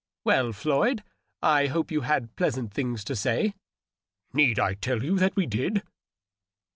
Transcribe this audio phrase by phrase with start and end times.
[0.25, 1.03] "Well, Floyd,
[1.43, 3.53] I hope you had pleasant things to say.""
[4.33, 5.83] Need I tell you that we did